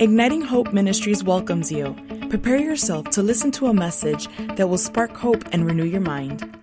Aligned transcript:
Igniting 0.00 0.42
Hope 0.42 0.72
Ministries 0.72 1.22
welcomes 1.22 1.70
you. 1.70 1.94
Prepare 2.28 2.58
yourself 2.58 3.10
to 3.10 3.22
listen 3.22 3.52
to 3.52 3.68
a 3.68 3.74
message 3.74 4.26
that 4.56 4.68
will 4.68 4.76
spark 4.76 5.16
hope 5.16 5.44
and 5.52 5.64
renew 5.64 5.84
your 5.84 6.00
mind. 6.00 6.58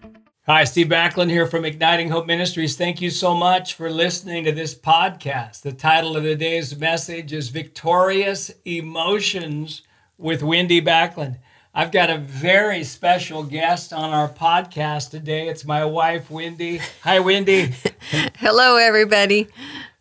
Hi, 0.47 0.65
Steve 0.65 0.87
Backlund 0.87 1.29
here 1.29 1.47
from 1.47 1.63
Igniting 1.63 2.09
Hope 2.09 2.27
Ministries. 2.27 2.75
Thank 2.75 2.99
you 2.99 3.09
so 3.09 3.33
much 3.33 3.75
for 3.75 3.89
listening 3.89 4.43
to 4.43 4.51
this 4.51 4.75
podcast. 4.75 5.61
The 5.61 5.71
title 5.71 6.17
of 6.17 6.23
today's 6.23 6.77
message 6.77 7.31
is 7.31 7.47
Victorious 7.47 8.51
Emotions 8.65 9.83
with 10.17 10.43
Wendy 10.43 10.81
Backlund. 10.81 11.37
I've 11.73 11.93
got 11.93 12.09
a 12.09 12.17
very 12.17 12.83
special 12.83 13.43
guest 13.43 13.93
on 13.93 14.09
our 14.09 14.27
podcast 14.27 15.09
today. 15.09 15.47
It's 15.47 15.63
my 15.63 15.85
wife, 15.85 16.29
Wendy. 16.29 16.81
Hi, 17.03 17.21
Wendy. 17.21 17.75
Hello, 18.35 18.75
everybody 18.75 19.47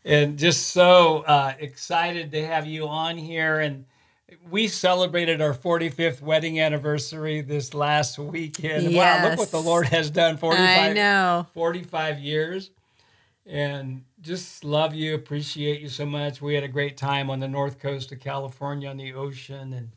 and 0.04 0.38
just 0.38 0.68
so 0.68 1.18
uh, 1.20 1.54
excited 1.58 2.32
to 2.32 2.46
have 2.46 2.66
you 2.66 2.88
on 2.88 3.16
here. 3.16 3.60
And 3.60 3.84
we 4.50 4.68
celebrated 4.68 5.40
our 5.40 5.54
45th 5.54 6.22
wedding 6.22 6.60
anniversary 6.60 7.40
this 7.40 7.74
last 7.74 8.18
weekend. 8.18 8.90
Yes. 8.90 9.22
Wow, 9.22 9.30
look 9.30 9.38
what 9.38 9.50
the 9.50 9.60
Lord 9.60 9.86
has 9.88 10.10
done 10.10 10.36
45, 10.36 10.78
I 10.78 10.92
know. 10.92 11.46
45 11.54 12.18
years. 12.20 12.70
And 13.46 14.04
just 14.20 14.64
love 14.64 14.94
you, 14.94 15.14
appreciate 15.14 15.80
you 15.80 15.88
so 15.88 16.06
much. 16.06 16.40
We 16.40 16.54
had 16.54 16.62
a 16.62 16.68
great 16.68 16.96
time 16.96 17.30
on 17.30 17.40
the 17.40 17.48
north 17.48 17.78
coast 17.78 18.12
of 18.12 18.20
California 18.20 18.88
on 18.88 18.96
the 18.96 19.14
ocean, 19.14 19.72
and 19.72 19.90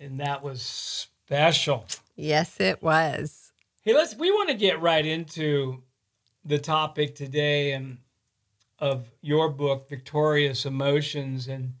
and 0.00 0.18
that 0.18 0.42
was 0.42 0.62
special. 0.62 1.86
Yes, 2.16 2.58
it 2.58 2.82
was. 2.82 3.52
Hey, 3.82 3.94
let's 3.94 4.16
we 4.16 4.30
want 4.30 4.48
to 4.48 4.54
get 4.54 4.80
right 4.80 5.04
into 5.04 5.82
the 6.44 6.58
topic 6.58 7.14
today 7.14 7.72
and 7.72 7.98
of 8.80 9.10
your 9.20 9.50
book, 9.50 9.88
Victorious 9.88 10.64
Emotions. 10.64 11.48
And 11.48 11.74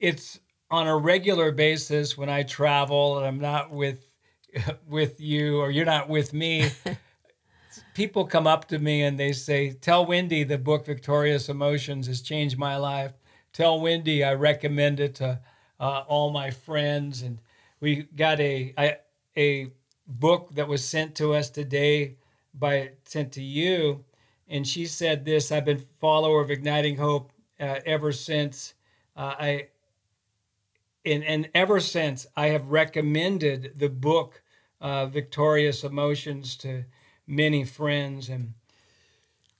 it's 0.00 0.40
on 0.70 0.88
a 0.88 0.96
regular 0.96 1.52
basis 1.52 2.18
when 2.18 2.28
I 2.28 2.42
travel 2.42 3.18
and 3.18 3.26
I'm 3.26 3.40
not 3.40 3.70
with 3.70 4.06
with 4.86 5.20
you 5.20 5.60
or 5.60 5.70
you're 5.70 5.86
not 5.86 6.08
with 6.08 6.32
me. 6.32 6.70
people 7.94 8.24
come 8.24 8.46
up 8.46 8.68
to 8.68 8.78
me 8.78 9.02
and 9.02 9.18
they 9.18 9.32
say, 9.32 9.72
Tell 9.72 10.04
Wendy 10.04 10.44
the 10.44 10.58
book 10.58 10.86
Victorious 10.86 11.48
Emotions 11.48 12.06
has 12.06 12.20
changed 12.20 12.58
my 12.58 12.76
life. 12.76 13.12
Tell 13.52 13.80
Wendy 13.80 14.24
I 14.24 14.34
recommend 14.34 15.00
it 15.00 15.14
to 15.16 15.40
uh, 15.80 16.04
all 16.06 16.30
my 16.30 16.50
friends. 16.50 17.22
And 17.22 17.38
we 17.80 18.02
got 18.16 18.40
a, 18.40 18.74
a, 18.78 18.96
a 19.36 19.66
book 20.06 20.54
that 20.54 20.68
was 20.68 20.84
sent 20.84 21.14
to 21.16 21.34
us 21.34 21.50
today 21.50 22.16
by 22.54 22.90
sent 23.04 23.32
to 23.32 23.42
you 23.42 24.04
and 24.52 24.68
she 24.68 24.84
said 24.84 25.24
this 25.24 25.50
I've 25.50 25.64
been 25.64 25.82
follower 26.00 26.40
of 26.40 26.50
Igniting 26.50 26.96
Hope 26.96 27.32
uh, 27.58 27.80
ever 27.86 28.12
since 28.12 28.74
uh, 29.16 29.34
I 29.38 29.68
and, 31.04 31.24
and 31.24 31.48
ever 31.54 31.80
since 31.80 32.26
I 32.36 32.48
have 32.48 32.68
recommended 32.68 33.72
the 33.76 33.88
book 33.88 34.42
uh, 34.80 35.06
Victorious 35.06 35.82
Emotions 35.82 36.56
to 36.58 36.84
many 37.26 37.64
friends 37.64 38.28
and 38.28 38.52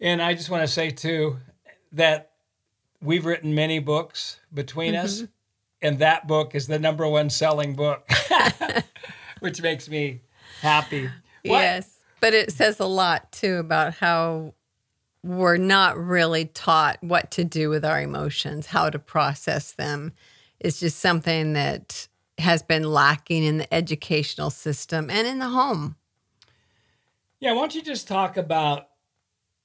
and 0.00 0.20
I 0.20 0.34
just 0.34 0.50
want 0.50 0.62
to 0.62 0.68
say 0.68 0.90
too 0.90 1.38
that 1.92 2.32
we've 3.00 3.24
written 3.24 3.54
many 3.54 3.78
books 3.78 4.38
between 4.52 4.94
mm-hmm. 4.94 5.04
us 5.04 5.24
and 5.80 5.98
that 5.98 6.28
book 6.28 6.54
is 6.54 6.66
the 6.66 6.78
number 6.78 7.08
one 7.08 7.30
selling 7.30 7.74
book 7.74 8.08
which 9.40 9.60
makes 9.60 9.88
me 9.88 10.20
happy. 10.60 11.06
What? 11.06 11.12
Yes. 11.58 11.98
But 12.20 12.34
it 12.34 12.52
says 12.52 12.78
a 12.78 12.86
lot 12.86 13.32
too 13.32 13.56
about 13.56 13.94
how 13.94 14.54
we're 15.22 15.56
not 15.56 15.96
really 15.96 16.46
taught 16.46 16.98
what 17.00 17.30
to 17.32 17.44
do 17.44 17.70
with 17.70 17.84
our 17.84 18.00
emotions, 18.00 18.66
how 18.66 18.90
to 18.90 18.98
process 18.98 19.72
them. 19.72 20.12
It's 20.58 20.80
just 20.80 20.98
something 20.98 21.52
that 21.52 22.08
has 22.38 22.62
been 22.62 22.84
lacking 22.84 23.44
in 23.44 23.58
the 23.58 23.72
educational 23.72 24.50
system 24.50 25.10
and 25.10 25.26
in 25.26 25.38
the 25.38 25.48
home. 25.48 25.96
Yeah, 27.40 27.52
why 27.52 27.60
don't 27.60 27.74
you 27.74 27.82
just 27.82 28.08
talk 28.08 28.36
about? 28.36 28.88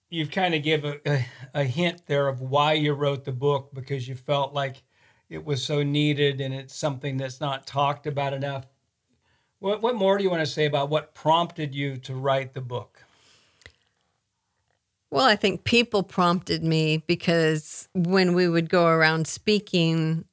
You've 0.10 0.32
kind 0.32 0.56
of 0.56 0.64
give 0.64 0.86
a, 0.86 1.00
a, 1.06 1.26
a 1.54 1.64
hint 1.64 2.04
there 2.06 2.28
of 2.28 2.40
why 2.40 2.74
you 2.74 2.94
wrote 2.94 3.26
the 3.26 3.32
book 3.32 3.72
because 3.74 4.08
you 4.08 4.16
felt 4.16 4.54
like 4.54 4.84
it 5.30 5.44
was 5.44 5.64
so 5.64 5.84
needed 5.84 6.40
and 6.40 6.54
it's 6.54 6.76
something 6.76 7.18
that's 7.18 7.42
not 7.42 7.68
talked 7.68 8.08
about 8.08 8.34
enough. 8.34 8.66
What, 9.60 9.82
what 9.82 9.96
more 9.96 10.18
do 10.18 10.24
you 10.24 10.30
want 10.30 10.46
to 10.46 10.52
say 10.52 10.66
about 10.66 10.90
what 10.90 11.14
prompted 11.14 11.76
you 11.76 11.98
to 11.98 12.16
write 12.16 12.54
the 12.54 12.62
book? 12.62 13.04
Well, 15.10 15.26
I 15.26 15.36
think 15.36 15.64
people 15.64 16.04
prompted 16.04 16.64
me 16.64 16.98
because 17.08 17.88
when 17.94 18.34
we 18.34 18.48
would 18.48 18.70
go 18.70 18.88
around 18.88 19.28
speaking 19.28 20.26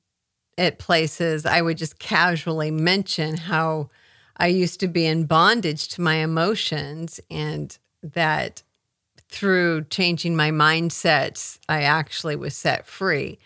at 0.59 0.79
places, 0.79 1.47
I 1.47 1.63
would 1.63 1.79
just 1.79 1.99
casually 1.99 2.71
mention 2.71 3.37
how 3.37 3.89
I 4.37 4.49
used 4.49 4.81
to 4.81 4.89
be 4.89 5.07
in 5.07 5.27
bondage 5.27 5.89
to 5.89 6.01
my 6.01 6.17
emotions 6.17 7.21
and 7.31 7.77
that 8.03 8.63
through 9.29 9.85
changing 9.85 10.37
my 10.37 10.51
mindsets, 10.51 11.59
I 11.69 11.83
actually 11.83 12.37
was 12.37 12.57
set 12.57 12.87
free. 12.87 13.39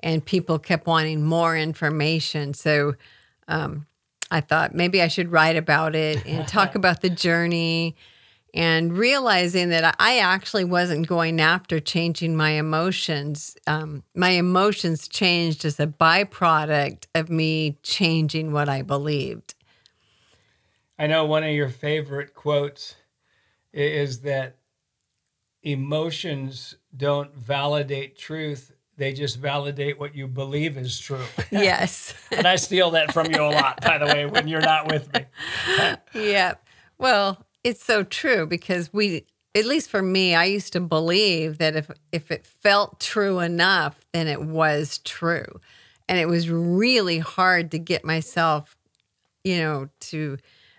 And 0.00 0.24
people 0.24 0.58
kept 0.58 0.86
wanting 0.86 1.24
more 1.24 1.56
information. 1.56 2.52
So 2.52 2.94
um, 3.48 3.86
I 4.30 4.42
thought 4.42 4.74
maybe 4.74 5.00
I 5.00 5.08
should 5.08 5.32
write 5.32 5.56
about 5.56 5.94
it 5.94 6.24
and 6.26 6.46
talk 6.46 6.74
about 6.74 7.00
the 7.00 7.10
journey 7.10 7.96
and 8.54 8.96
realizing 8.96 9.70
that 9.70 9.96
I 9.98 10.20
actually 10.20 10.64
wasn't 10.64 11.08
going 11.08 11.40
after 11.40 11.80
changing 11.80 12.36
my 12.36 12.50
emotions. 12.50 13.56
Um, 13.66 14.04
my 14.14 14.30
emotions 14.30 15.08
changed 15.08 15.64
as 15.64 15.80
a 15.80 15.88
byproduct 15.88 17.06
of 17.16 17.28
me 17.28 17.78
changing 17.82 18.52
what 18.52 18.68
I 18.68 18.82
believed. 18.82 19.54
I 20.96 21.08
know 21.08 21.24
one 21.24 21.42
of 21.42 21.50
your 21.50 21.68
favorite 21.68 22.34
quotes 22.34 22.94
is 23.72 24.20
that 24.20 24.58
emotions 25.64 26.76
don't 26.96 27.34
validate 27.34 28.16
truth, 28.16 28.70
they 28.96 29.12
just 29.12 29.38
validate 29.40 29.98
what 29.98 30.14
you 30.14 30.28
believe 30.28 30.78
is 30.78 31.00
true. 31.00 31.24
Yes. 31.50 32.14
and 32.30 32.46
I 32.46 32.54
steal 32.54 32.92
that 32.92 33.12
from 33.12 33.32
you 33.32 33.42
a 33.42 33.50
lot, 33.50 33.80
by 33.80 33.98
the 33.98 34.06
way, 34.06 34.26
when 34.26 34.46
you're 34.46 34.60
not 34.60 34.86
with 34.86 35.12
me. 35.12 35.24
yeah. 36.14 36.54
Well, 36.98 37.44
it's 37.64 37.82
so 37.82 38.04
true 38.04 38.46
because 38.46 38.92
we 38.92 39.24
at 39.56 39.64
least 39.64 39.88
for 39.88 40.02
me, 40.02 40.34
I 40.34 40.44
used 40.44 40.72
to 40.72 40.80
believe 40.80 41.58
that 41.58 41.76
if 41.76 41.90
if 42.12 42.30
it 42.30 42.46
felt 42.46 43.00
true 43.00 43.40
enough, 43.40 44.00
then 44.12 44.26
it 44.28 44.42
was 44.42 44.98
true. 44.98 45.60
And 46.08 46.18
it 46.18 46.28
was 46.28 46.50
really 46.50 47.18
hard 47.18 47.70
to 47.70 47.78
get 47.78 48.04
myself, 48.04 48.76
you 49.42 49.58
know, 49.58 49.88
to 50.00 50.36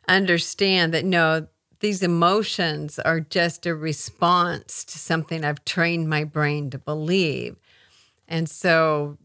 understand 0.08 0.94
that 0.94 1.04
no, 1.06 1.48
these 1.80 2.04
emotions 2.04 3.00
are 3.00 3.20
just 3.20 3.66
a 3.66 3.74
response 3.74 4.84
to 4.86 5.00
something 5.00 5.44
I've 5.44 5.66
trained 5.66 6.10
my 6.10 6.24
brain 6.24 6.70
to 6.72 6.78
believe. 6.78 7.56
And 8.28 8.50
so 8.50 9.18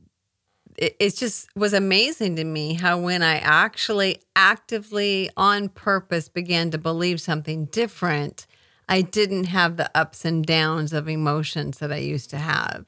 it, 0.77 0.97
it 0.99 1.17
just 1.17 1.49
was 1.57 1.73
amazing 1.73 2.37
to 2.37 2.45
me 2.45 2.75
how 2.75 2.99
when 2.99 3.23
I 3.23 3.39
actually 3.39 4.21
actively 4.37 5.31
on 5.37 5.69
purpose 5.69 6.29
began 6.29 6.71
to 6.71 6.79
believe 6.79 7.21
something 7.21 7.67
different, 7.67 8.47
I 8.89 9.03
didn't 9.03 9.45
have 9.45 9.77
the 9.77 9.91
ups 9.97 10.25
and 10.25 10.45
downs 10.45 10.93
of 10.93 11.09
emotions 11.09 11.79
that 11.79 11.93
I 11.93 11.99
used 11.99 12.31
to 12.31 12.39
have. 12.39 12.87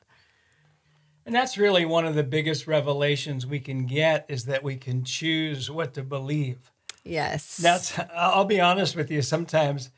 And 1.25 1.35
that's 1.35 1.57
really 1.57 1.85
one 1.85 2.05
of 2.05 2.17
the 2.17 2.25
biggest 2.25 2.67
revelations 2.67 3.47
we 3.47 3.61
can 3.61 3.87
get 3.87 4.27
is 4.29 4.47
that 4.47 4.65
we 4.65 4.77
can 4.77 5.05
choose 5.05 5.71
what 5.71 5.95
to 5.95 6.03
believe. 6.03 6.73
Yes. 7.05 7.57
That's 7.57 7.99
I'll 8.15 8.45
be 8.45 8.61
honest 8.61 8.97
with 8.97 9.11
you 9.11 9.23
sometimes 9.23 9.91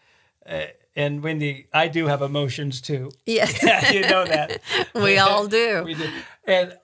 uh, 0.47 0.67
and 0.97 1.23
Wendy, 1.23 1.67
I 1.73 1.89
do 1.89 2.07
have 2.07 2.23
emotions 2.23 2.81
too. 2.81 3.11
Yes. 3.27 3.63
you 3.93 4.03
know 4.03 4.25
that. 4.25 4.61
we 4.95 5.19
all 5.19 5.47
do. 5.47 5.83
we 5.85 5.95
do. 5.95 6.09
And 6.47 6.77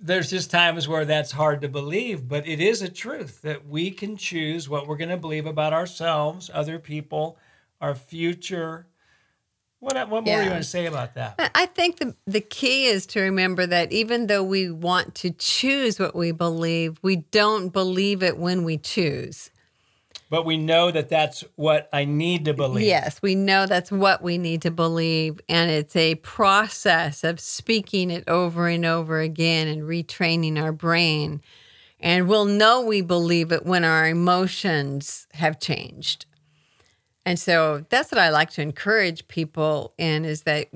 there's 0.00 0.30
just 0.30 0.50
times 0.50 0.88
where 0.88 1.04
that's 1.04 1.32
hard 1.32 1.60
to 1.62 1.68
believe, 1.68 2.28
but 2.28 2.46
it 2.46 2.60
is 2.60 2.82
a 2.82 2.88
truth 2.88 3.42
that 3.42 3.66
we 3.66 3.90
can 3.90 4.16
choose 4.16 4.68
what 4.68 4.86
we're 4.86 4.96
going 4.96 5.10
to 5.10 5.16
believe 5.16 5.46
about 5.46 5.72
ourselves, 5.72 6.50
other 6.52 6.78
people, 6.78 7.38
our 7.80 7.94
future. 7.94 8.86
What, 9.80 9.96
what 10.08 10.24
more 10.24 10.34
yeah. 10.34 10.38
do 10.38 10.44
you 10.44 10.50
want 10.50 10.62
to 10.62 10.68
say 10.68 10.86
about 10.86 11.14
that? 11.14 11.52
I 11.54 11.66
think 11.66 11.98
the, 11.98 12.14
the 12.26 12.40
key 12.40 12.86
is 12.86 13.06
to 13.06 13.20
remember 13.20 13.66
that 13.66 13.92
even 13.92 14.26
though 14.26 14.42
we 14.42 14.70
want 14.70 15.14
to 15.16 15.30
choose 15.30 15.98
what 15.98 16.16
we 16.16 16.32
believe, 16.32 16.98
we 17.02 17.16
don't 17.16 17.68
believe 17.68 18.22
it 18.22 18.38
when 18.38 18.64
we 18.64 18.76
choose. 18.76 19.50
But 20.30 20.44
we 20.44 20.58
know 20.58 20.90
that 20.90 21.08
that's 21.08 21.42
what 21.56 21.88
I 21.92 22.04
need 22.04 22.44
to 22.44 22.54
believe. 22.54 22.86
Yes, 22.86 23.22
we 23.22 23.34
know 23.34 23.64
that's 23.64 23.90
what 23.90 24.22
we 24.22 24.36
need 24.36 24.60
to 24.62 24.70
believe. 24.70 25.40
And 25.48 25.70
it's 25.70 25.96
a 25.96 26.16
process 26.16 27.24
of 27.24 27.40
speaking 27.40 28.10
it 28.10 28.24
over 28.28 28.68
and 28.68 28.84
over 28.84 29.20
again 29.20 29.68
and 29.68 29.82
retraining 29.82 30.60
our 30.62 30.72
brain. 30.72 31.40
And 31.98 32.28
we'll 32.28 32.44
know 32.44 32.82
we 32.82 33.00
believe 33.00 33.52
it 33.52 33.64
when 33.64 33.84
our 33.84 34.06
emotions 34.06 35.26
have 35.32 35.58
changed. 35.60 36.26
And 37.24 37.38
so 37.38 37.84
that's 37.88 38.12
what 38.12 38.18
I 38.18 38.28
like 38.28 38.50
to 38.50 38.62
encourage 38.62 39.28
people 39.28 39.94
in 39.98 40.24
is 40.24 40.42
that 40.42 40.68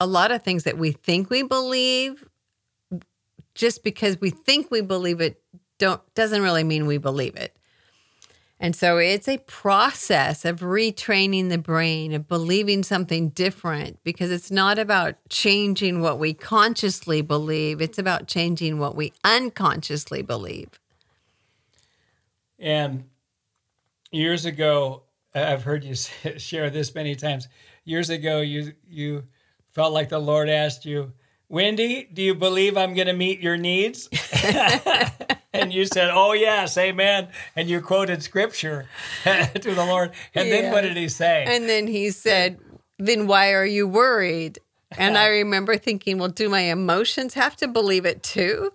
a 0.00 0.06
lot 0.06 0.32
of 0.32 0.42
things 0.42 0.64
that 0.64 0.78
we 0.78 0.92
think 0.92 1.30
we 1.30 1.42
believe 1.42 2.24
just 3.54 3.82
because 3.82 4.20
we 4.20 4.30
think 4.30 4.70
we 4.70 4.80
believe 4.80 5.20
it 5.20 5.42
don't 5.78 6.00
doesn't 6.14 6.42
really 6.42 6.64
mean 6.64 6.86
we 6.86 6.98
believe 6.98 7.36
it. 7.36 7.56
And 8.60 8.74
so 8.74 8.98
it's 8.98 9.28
a 9.28 9.38
process 9.38 10.44
of 10.44 10.60
retraining 10.60 11.48
the 11.48 11.58
brain, 11.58 12.12
of 12.12 12.26
believing 12.26 12.82
something 12.82 13.28
different, 13.28 14.02
because 14.02 14.32
it's 14.32 14.50
not 14.50 14.78
about 14.78 15.14
changing 15.28 16.00
what 16.00 16.18
we 16.18 16.34
consciously 16.34 17.22
believe, 17.22 17.80
it's 17.80 17.98
about 17.98 18.26
changing 18.26 18.78
what 18.78 18.96
we 18.96 19.12
unconsciously 19.22 20.22
believe. 20.22 20.80
And 22.58 23.04
years 24.10 24.44
ago, 24.44 25.04
I've 25.34 25.62
heard 25.62 25.84
you 25.84 25.94
share 26.36 26.70
this 26.70 26.94
many 26.94 27.14
times. 27.14 27.46
Years 27.84 28.10
ago, 28.10 28.40
you 28.40 28.72
you 28.86 29.24
felt 29.70 29.92
like 29.92 30.08
the 30.08 30.18
Lord 30.18 30.48
asked 30.48 30.84
you, 30.84 31.12
Wendy, 31.48 32.06
do 32.12 32.20
you 32.20 32.34
believe 32.34 32.76
I'm 32.76 32.94
going 32.94 33.06
to 33.06 33.14
meet 33.14 33.40
your 33.40 33.56
needs? 33.56 34.08
and 35.52 35.72
you 35.72 35.86
said, 35.86 36.10
Oh, 36.12 36.32
yes, 36.32 36.76
amen. 36.76 37.28
And 37.56 37.70
you 37.70 37.80
quoted 37.80 38.22
scripture 38.22 38.86
to 39.24 39.74
the 39.74 39.84
Lord. 39.84 40.12
And 40.34 40.48
yes. 40.48 40.60
then 40.60 40.72
what 40.72 40.82
did 40.82 40.96
he 40.96 41.08
say? 41.08 41.44
And 41.46 41.68
then 41.68 41.86
he 41.86 42.10
said, 42.10 42.58
Then 42.98 43.26
why 43.26 43.54
are 43.54 43.64
you 43.64 43.88
worried? 43.88 44.58
And 44.96 45.16
I 45.16 45.26
remember 45.28 45.78
thinking, 45.78 46.18
Well, 46.18 46.28
do 46.28 46.50
my 46.50 46.60
emotions 46.60 47.34
have 47.34 47.56
to 47.56 47.68
believe 47.68 48.04
it 48.04 48.22
too? 48.22 48.72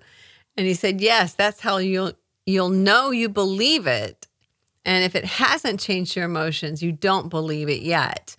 And 0.57 0.65
he 0.65 0.73
said, 0.73 0.99
Yes, 0.99 1.35
that's 1.35 1.59
how 1.59 1.77
you'll 1.77 2.13
you'll 2.45 2.69
know 2.69 3.11
you 3.11 3.29
believe 3.29 3.85
it. 3.85 4.27
And 4.83 5.03
if 5.03 5.15
it 5.15 5.25
hasn't 5.25 5.79
changed 5.79 6.15
your 6.15 6.25
emotions, 6.25 6.81
you 6.81 6.91
don't 6.91 7.29
believe 7.29 7.69
it 7.69 7.81
yet. 7.83 8.35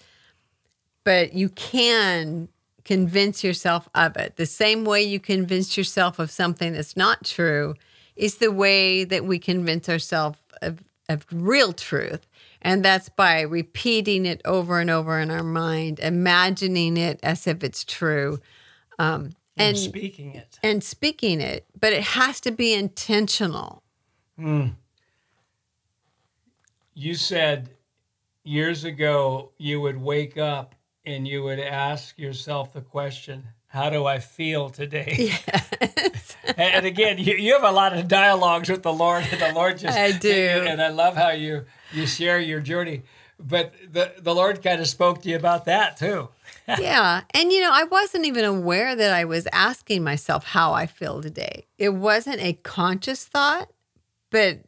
But 1.05 1.35
you 1.35 1.49
can 1.51 2.49
convince 2.85 3.43
yourself 3.43 3.89
of 3.95 4.17
it. 4.17 4.37
The 4.37 4.47
same 4.47 4.85
way 4.85 5.03
you 5.03 5.19
convince 5.19 5.77
yourself 5.77 6.19
of 6.19 6.31
something 6.31 6.73
that's 6.73 6.97
not 6.97 7.25
true 7.25 7.75
is 8.17 8.37
the 8.37 8.53
way 8.53 9.05
that 9.05 9.25
we 9.25 9.39
convince 9.39 9.89
ourselves 9.89 10.39
of, 10.63 10.83
of 11.09 11.27
real 11.33 11.73
truth. 11.73 12.27
And 12.63 12.85
that's 12.85 13.09
by 13.09 13.43
repeating 13.43 14.25
it 14.25 14.41
over 14.45 14.81
and 14.81 14.91
over 14.91 15.19
in 15.19 15.31
our 15.31 15.43
mind, 15.43 15.99
imagining 16.01 16.97
it 16.97 17.21
as 17.23 17.47
if 17.47 17.63
it's 17.63 17.85
true. 17.85 18.41
Um, 18.99 19.33
and, 19.57 19.77
and, 19.77 19.79
speaking 19.79 20.35
it. 20.35 20.59
And 20.63 20.83
speaking 20.83 21.41
it. 21.41 21.67
But 21.79 21.93
it 21.93 22.03
has 22.03 22.41
to 22.41 22.51
be 22.51 22.73
intentional. 22.73 23.83
Mm. 24.39 24.75
You 26.95 27.15
said 27.15 27.71
years 28.45 28.85
ago 28.85 29.51
you 29.59 29.81
would 29.81 30.01
wake 30.01 30.39
up 30.39 30.75
and 31.07 31.27
you 31.27 31.43
would 31.43 31.61
ask 31.61 32.19
yourself 32.19 32.73
the 32.73 32.81
question, 32.81 33.45
how 33.69 33.91
do 33.91 34.07
I 34.07 34.19
feel 34.19 34.71
today? 34.71 35.31
Yes. 35.47 36.37
and 36.57 36.87
again, 36.87 37.19
you, 37.19 37.35
you 37.35 37.55
have 37.55 37.65
a 37.65 37.71
lot 37.71 37.97
of 37.97 38.07
dialogues 38.07 38.69
with 38.69 38.83
the 38.83 38.93
Lord, 38.93 39.25
and 39.31 39.41
the 39.41 39.53
Lord 39.53 39.79
just 39.79 39.99
I 39.99 40.13
do, 40.13 40.31
and 40.31 40.81
I 40.81 40.89
love 40.89 41.17
how 41.17 41.31
you 41.31 41.65
you 41.93 42.07
share 42.07 42.39
your 42.39 42.61
journey. 42.61 43.03
But 43.41 43.75
the 43.91 44.13
the 44.19 44.35
Lord 44.35 44.63
kind 44.63 44.81
of 44.81 44.87
spoke 44.87 45.23
to 45.23 45.29
you 45.29 45.37
about 45.37 45.65
that 45.65 45.97
too. 45.97 46.29
yeah, 46.69 47.23
and 47.33 47.51
you 47.51 47.61
know, 47.61 47.71
I 47.73 47.85
wasn't 47.85 48.27
even 48.27 48.45
aware 48.45 48.95
that 48.95 49.13
I 49.13 49.25
was 49.25 49.49
asking 49.53 50.05
myself 50.05 50.45
how 50.45 50.73
I 50.73 50.87
feel 50.87 51.21
today. 51.23 51.67
It 51.79 51.91
wasn't 51.91 52.41
a 52.41 52.53
conscious 52.53 53.25
thought, 53.25 53.71
but 54.31 54.61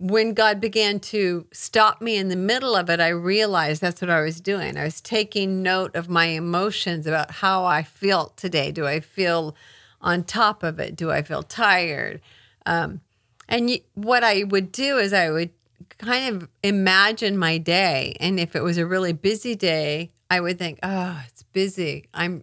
when 0.00 0.32
God 0.32 0.62
began 0.62 0.98
to 0.98 1.46
stop 1.52 2.00
me 2.00 2.16
in 2.16 2.28
the 2.28 2.36
middle 2.36 2.74
of 2.74 2.88
it, 2.88 3.00
I 3.00 3.08
realized 3.08 3.82
that's 3.82 4.00
what 4.00 4.08
I 4.08 4.22
was 4.22 4.40
doing. 4.40 4.78
I 4.78 4.84
was 4.84 5.02
taking 5.02 5.62
note 5.62 5.94
of 5.94 6.08
my 6.08 6.24
emotions 6.24 7.06
about 7.06 7.30
how 7.30 7.66
I 7.66 7.82
felt 7.82 8.38
today. 8.38 8.72
Do 8.72 8.86
I 8.86 9.00
feel 9.00 9.54
on 10.00 10.24
top 10.24 10.62
of 10.62 10.80
it? 10.80 10.96
Do 10.96 11.10
I 11.10 11.20
feel 11.20 11.42
tired? 11.42 12.22
Um, 12.64 13.02
and 13.46 13.70
what 13.92 14.24
I 14.24 14.44
would 14.44 14.72
do 14.72 14.96
is 14.96 15.12
I 15.12 15.30
would 15.30 15.50
kind 15.98 16.34
of 16.34 16.48
imagine 16.62 17.36
my 17.36 17.58
day, 17.58 18.16
and 18.20 18.40
if 18.40 18.56
it 18.56 18.62
was 18.62 18.78
a 18.78 18.86
really 18.86 19.12
busy 19.12 19.54
day, 19.54 20.12
I 20.30 20.40
would 20.40 20.58
think, 20.58 20.78
"Oh, 20.82 21.22
it's 21.28 21.42
busy. 21.42 22.08
I'm, 22.14 22.42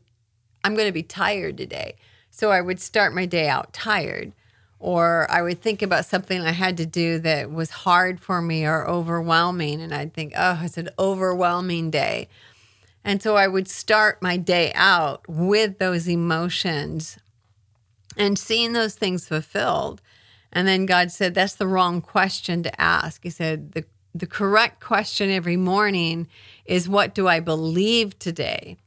I'm 0.64 0.76
going 0.76 0.88
to 0.88 0.94
be 0.94 1.02
tired 1.02 1.58
today." 1.58 1.96
So 2.30 2.52
I 2.52 2.62
would 2.62 2.80
start 2.80 3.16
my 3.16 3.26
day 3.26 3.48
out 3.48 3.74
tired 3.74 4.34
or 4.80 5.26
I 5.30 5.42
would 5.42 5.62
think 5.62 5.82
about 5.82 6.06
something 6.06 6.42
I 6.42 6.52
had 6.52 6.78
to 6.78 6.86
do 6.86 7.20
that 7.20 7.52
was 7.52 7.70
hard 7.70 8.20
for 8.20 8.42
me 8.42 8.66
or 8.66 8.88
overwhelming. 8.88 9.82
And 9.82 9.94
I'd 9.94 10.14
think, 10.14 10.34
oh, 10.38 10.62
it's 10.64 10.78
an 10.78 10.90
overwhelming 11.00 11.90
day. 11.90 12.28
And 13.04 13.22
so 13.22 13.36
I 13.38 13.48
would 13.48 13.68
start 13.68 14.22
my 14.22 14.38
day 14.38 14.72
out 14.76 15.28
with 15.28 15.80
those 15.80 16.08
emotions 16.08 17.18
and 18.18 18.38
seeing 18.38 18.74
those 18.74 18.96
things 18.96 19.28
fulfilled. 19.28 20.02
And 20.52 20.68
then 20.68 20.86
God 20.86 21.12
said, 21.12 21.34
that's 21.34 21.56
the 21.56 21.68
wrong 21.68 22.02
question 22.02 22.64
to 22.64 22.82
ask. 22.82 23.24
He 23.24 23.30
said, 23.30 23.72
the, 23.72 23.86
the 24.14 24.28
correct 24.28 24.82
question 24.84 25.30
every 25.30 25.58
morning 25.58 26.28
is, 26.66 26.90
what 26.90 27.16
do 27.16 27.28
I 27.28 27.40
believe 27.40 28.18
today? 28.20 28.78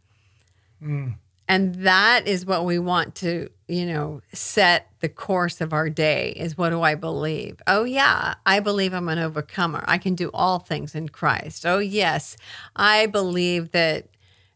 Mm. 0.83 1.15
And 1.51 1.75
that 1.87 2.29
is 2.29 2.47
what 2.47 2.65
we 2.65 2.79
want 2.79 3.17
to, 3.17 3.51
you 3.67 3.85
know, 3.85 4.21
set 4.33 4.89
the 5.01 5.09
course 5.09 5.61
of 5.61 5.73
our 5.73 5.91
day 5.91 6.33
is 6.37 6.57
what 6.57 6.71
do 6.71 6.83
I 6.83 6.95
believe? 6.95 7.61
Oh, 7.67 7.83
yeah, 7.83 8.35
I 8.47 8.61
believe 8.61 8.95
I'm 8.95 9.09
an 9.09 9.19
overcomer. 9.19 9.83
I 9.89 9.99
can 9.99 10.15
do 10.15 10.31
all 10.33 10.61
things 10.61 10.95
in 10.95 11.09
Christ. 11.09 11.67
Oh, 11.67 11.81
yes, 11.81 12.37
I 12.77 13.07
believe 13.07 13.73
that 13.73 14.07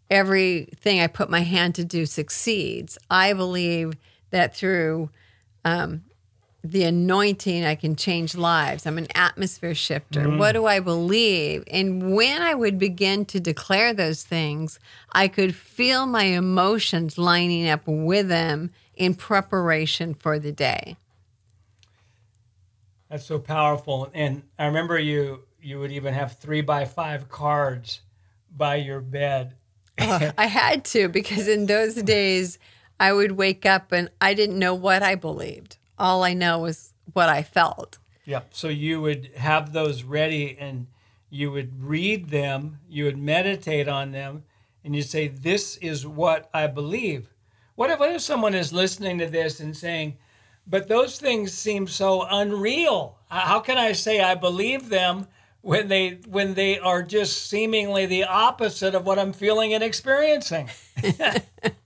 everything 0.08 1.00
I 1.00 1.08
put 1.08 1.28
my 1.28 1.40
hand 1.40 1.74
to 1.74 1.84
do 1.84 2.06
succeeds. 2.06 2.96
I 3.10 3.32
believe 3.32 3.94
that 4.30 4.54
through 4.54 5.10
um, 5.64 6.04
the 6.64 6.84
anointing, 6.84 7.62
I 7.62 7.74
can 7.74 7.94
change 7.94 8.34
lives. 8.34 8.86
I'm 8.86 8.96
an 8.96 9.08
atmosphere 9.14 9.74
shifter. 9.74 10.22
Mm. 10.22 10.38
What 10.38 10.52
do 10.52 10.64
I 10.64 10.80
believe? 10.80 11.62
And 11.70 12.14
when 12.14 12.40
I 12.40 12.54
would 12.54 12.78
begin 12.78 13.26
to 13.26 13.38
declare 13.38 13.92
those 13.92 14.22
things, 14.22 14.80
I 15.12 15.28
could 15.28 15.54
feel 15.54 16.06
my 16.06 16.24
emotions 16.24 17.18
lining 17.18 17.68
up 17.68 17.82
with 17.86 18.28
them 18.28 18.70
in 18.94 19.14
preparation 19.14 20.14
for 20.14 20.38
the 20.38 20.52
day. 20.52 20.96
That's 23.10 23.26
so 23.26 23.38
powerful. 23.38 24.10
And 24.14 24.42
I 24.58 24.64
remember 24.64 24.98
you 24.98 25.42
you 25.60 25.78
would 25.80 25.92
even 25.92 26.12
have 26.14 26.38
three 26.38 26.60
by 26.60 26.84
five 26.86 27.28
cards 27.28 28.00
by 28.54 28.76
your 28.76 29.00
bed. 29.00 29.54
oh, 30.00 30.32
I 30.38 30.46
had 30.46 30.84
to 30.86 31.08
because 31.08 31.46
in 31.46 31.66
those 31.66 31.94
days 31.94 32.58
I 32.98 33.12
would 33.12 33.32
wake 33.32 33.66
up 33.66 33.92
and 33.92 34.10
I 34.20 34.32
didn't 34.32 34.58
know 34.58 34.74
what 34.74 35.02
I 35.02 35.14
believed 35.14 35.76
all 35.98 36.22
I 36.22 36.34
know 36.34 36.64
is 36.66 36.92
what 37.12 37.28
I 37.28 37.42
felt. 37.42 37.98
Yeah. 38.24 38.42
So 38.50 38.68
you 38.68 39.00
would 39.00 39.30
have 39.36 39.72
those 39.72 40.02
ready 40.02 40.56
and 40.58 40.86
you 41.30 41.50
would 41.50 41.82
read 41.82 42.30
them, 42.30 42.78
you 42.88 43.04
would 43.04 43.18
meditate 43.18 43.88
on 43.88 44.12
them, 44.12 44.44
and 44.84 44.94
you'd 44.94 45.08
say, 45.08 45.28
This 45.28 45.76
is 45.78 46.06
what 46.06 46.48
I 46.54 46.66
believe. 46.68 47.34
What 47.74 47.90
if, 47.90 47.98
what 47.98 48.12
if 48.12 48.22
someone 48.22 48.54
is 48.54 48.72
listening 48.72 49.18
to 49.18 49.26
this 49.26 49.58
and 49.58 49.76
saying, 49.76 50.16
But 50.66 50.88
those 50.88 51.18
things 51.18 51.52
seem 51.52 51.86
so 51.86 52.26
unreal? 52.30 53.18
How 53.28 53.60
can 53.60 53.78
I 53.78 53.92
say 53.92 54.20
I 54.20 54.36
believe 54.36 54.88
them 54.88 55.26
when 55.60 55.88
they 55.88 56.20
when 56.28 56.54
they 56.54 56.78
are 56.78 57.02
just 57.02 57.48
seemingly 57.48 58.06
the 58.06 58.24
opposite 58.24 58.94
of 58.94 59.04
what 59.04 59.18
I'm 59.18 59.32
feeling 59.32 59.74
and 59.74 59.82
experiencing? 59.82 60.70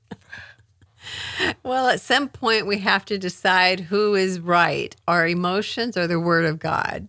well, 1.62 1.88
at 1.88 2.00
some 2.00 2.28
point, 2.28 2.66
we 2.66 2.78
have 2.78 3.04
to 3.06 3.18
decide 3.18 3.80
who 3.80 4.14
is 4.14 4.40
right 4.40 4.94
our 5.06 5.26
emotions 5.26 5.96
or 5.96 6.06
the 6.06 6.20
Word 6.20 6.44
of 6.44 6.58
God. 6.58 7.08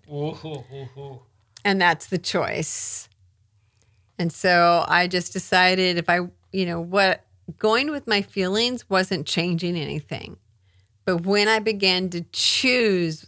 And 1.66 1.82
that's 1.82 2.08
the 2.08 2.18
choice. 2.18 3.10
And 4.18 4.32
so 4.32 4.86
I 4.88 5.08
just 5.08 5.34
decided 5.34 5.98
if 5.98 6.10
I, 6.10 6.20
you 6.52 6.66
know, 6.66 6.80
what 6.82 7.26
going 7.58 7.92
with 7.92 8.08
my 8.08 8.22
feelings 8.22 8.90
wasn't 8.90 9.26
changing 9.26 9.76
anything. 9.76 10.38
But 11.06 11.26
when 11.26 11.48
I 11.48 11.60
began 11.60 12.10
to 12.10 12.22
choose 12.32 13.26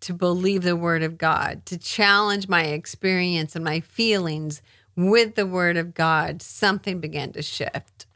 to 0.00 0.14
believe 0.14 0.62
the 0.62 0.76
Word 0.76 1.02
of 1.02 1.18
God, 1.18 1.66
to 1.66 1.78
challenge 1.78 2.48
my 2.48 2.64
experience 2.64 3.54
and 3.54 3.64
my 3.64 3.80
feelings 3.80 4.62
with 4.96 5.34
the 5.34 5.46
Word 5.46 5.76
of 5.76 5.94
God, 5.94 6.42
something 6.42 7.00
began 7.00 7.32
to 7.32 7.42
shift. 7.42 8.06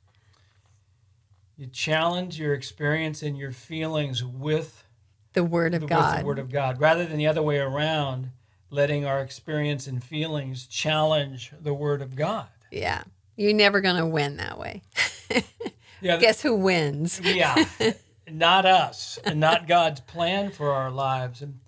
You 1.59 1.67
challenge 1.69 2.39
your 2.39 2.53
experience 2.53 3.23
and 3.23 3.39
your 3.39 3.51
feelings 3.51 4.23
with 4.23 4.85
the 5.33 5.43
Word 5.43 5.73
of 5.73 5.87
God. 5.87 6.21
the 6.21 6.27
Word 6.27 6.39
of 6.39 6.51
God, 6.51 6.79
rather 6.79 7.07
than 7.07 7.17
the 7.17 7.27
other 7.27 7.43
way 7.43 7.59
around, 7.59 8.31
letting 8.69 9.07
our 9.07 9.21
experience 9.21 9.87
and 9.87 10.05
feelings 10.05 10.67
challenge 10.67 11.53
the 11.59 11.73
Word 11.73 12.03
of 12.03 12.15
God. 12.15 12.49
Yeah, 12.71 13.05
you're 13.37 13.55
never 13.55 13.81
going 13.81 13.97
to 13.97 14.07
win 14.07 14.37
that 14.37 14.59
way. 14.59 14.83
yeah, 16.03 16.19
guess 16.19 16.43
who 16.43 16.57
wins? 16.57 17.23
yeah, 17.23 17.65
not 18.31 18.67
us, 18.67 19.19
and 19.25 19.41
not 19.41 19.67
God's 19.67 20.01
plan 20.01 20.51
for 20.51 20.73
our 20.73 20.91
lives. 20.91 21.41
And 21.41 21.61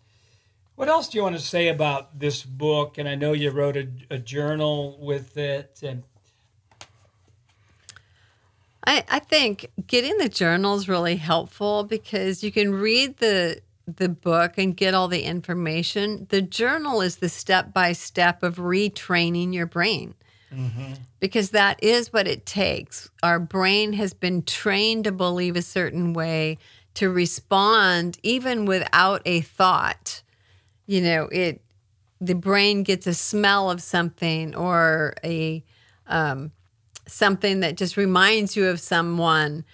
what 0.75 0.88
else 0.88 1.09
do 1.09 1.16
you 1.16 1.23
want 1.23 1.37
to 1.37 1.42
say 1.42 1.68
about 1.68 2.18
this 2.18 2.42
book? 2.42 2.99
And 2.99 3.09
I 3.09 3.14
know 3.14 3.33
you 3.33 3.50
wrote 3.50 3.78
a, 3.78 3.88
a 4.11 4.18
journal 4.18 4.99
with 5.00 5.38
it, 5.38 5.80
and 5.83 6.02
I, 8.88 9.04
I 9.07 9.18
think 9.18 9.71
getting 9.87 10.16
the 10.16 10.30
journal 10.30 10.75
is 10.75 10.88
really 10.88 11.16
helpful 11.16 11.85
because 11.85 12.42
you 12.42 12.50
can 12.50 12.73
read 12.73 13.18
the 13.18 13.61
the 13.87 14.09
book 14.09 14.54
and 14.57 14.76
get 14.76 14.95
all 14.95 15.09
the 15.09 15.23
information. 15.23 16.26
The 16.30 16.42
journal 16.42 17.00
is 17.02 17.16
the 17.16 17.28
step 17.28 17.73
by 17.73 17.92
step 17.92 18.42
of 18.42 18.57
retraining 18.57 19.54
your 19.54 19.66
brain. 19.66 20.14
Mm-hmm. 20.52 20.95
Because 21.21 21.50
that 21.50 21.83
is 21.83 22.12
what 22.12 22.26
it 22.26 22.47
takes. 22.47 23.11
Our 23.23 23.38
brain 23.38 23.92
has 23.95 24.14
been 24.14 24.42
trained 24.42 25.04
to 25.04 25.12
believe 25.12 25.57
a 25.57 25.62
certain 25.62 26.14
way, 26.14 26.59
to 26.95 27.11
respond 27.11 28.18
even 28.23 28.64
without 28.64 29.21
a 29.26 29.42
thought. 29.42 30.23
You 30.87 31.02
know, 31.02 31.28
it 31.30 31.61
the 32.23 32.35
brain 32.35 32.85
gets 32.85 33.07
a 33.07 33.14
smell 33.14 33.71
of 33.71 33.83
something 33.83 34.54
or 34.54 35.14
a 35.23 35.62
um, 36.07 36.52
something 37.09 37.61
that 37.61 37.77
just 37.77 37.97
reminds 37.97 38.57
you 38.57 38.67
of 38.67 38.79
someone, 38.81 39.65